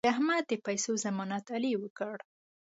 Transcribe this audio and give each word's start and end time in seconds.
د 0.05 0.09
احمد 0.13 0.43
د 0.49 0.53
پیسو 0.65 0.91
ضمانت 1.05 1.45
علي 1.55 1.73
وکړ. 1.79 2.15